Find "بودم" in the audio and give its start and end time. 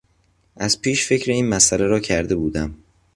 2.35-2.75